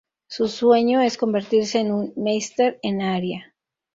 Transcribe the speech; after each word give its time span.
Su 0.25 0.47
sueño 0.47 0.99
es 1.01 1.15
convertirse 1.15 1.77
en 1.79 1.91
un 1.91 2.11
Meister 2.15 2.79
en 2.81 3.03
Aria. 3.03 3.53